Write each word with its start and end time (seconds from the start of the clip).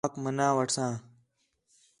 ماک 0.03 0.15
مُنّا 0.23 0.47
وٹھساں 0.57 0.93